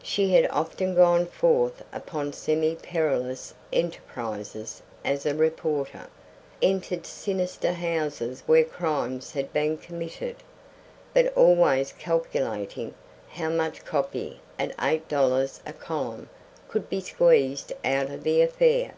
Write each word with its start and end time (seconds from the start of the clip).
She 0.00 0.32
had 0.32 0.46
often 0.52 0.94
gone 0.94 1.26
forth 1.26 1.82
upon 1.92 2.32
semi 2.32 2.76
perilous 2.76 3.52
enterprises 3.72 4.80
as 5.04 5.26
a 5.26 5.34
reporter, 5.34 6.06
entered 6.62 7.04
sinister 7.04 7.72
houses 7.72 8.44
where 8.46 8.62
crimes 8.62 9.32
had 9.32 9.52
been 9.52 9.76
committed, 9.76 10.36
but 11.12 11.36
always 11.36 11.90
calculating 11.90 12.94
how 13.28 13.48
much 13.48 13.84
copy 13.84 14.38
at 14.56 14.72
eight 14.80 15.08
dollars 15.08 15.60
a 15.66 15.72
column 15.72 16.28
could 16.68 16.88
be 16.88 17.00
squeezed 17.00 17.72
out 17.84 18.08
of 18.08 18.22
the 18.22 18.40
affair. 18.42 18.94